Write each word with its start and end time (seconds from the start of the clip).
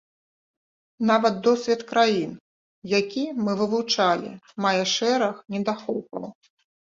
Нават 1.09 1.35
досвед 1.47 1.81
краін, 1.91 2.31
які 2.93 3.23
мы 3.47 3.51
вывучалі, 3.61 4.31
мае 4.67 4.83
шэраг 4.95 5.35
недахопаў. 5.57 6.23